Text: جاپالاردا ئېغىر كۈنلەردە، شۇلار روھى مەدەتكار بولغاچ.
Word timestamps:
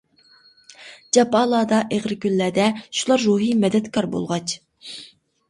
جاپالاردا 1.17 1.81
ئېغىر 1.97 2.15
كۈنلەردە، 2.23 2.67
شۇلار 3.01 3.23
روھى 3.27 3.53
مەدەتكار 3.67 4.09
بولغاچ. 4.17 4.59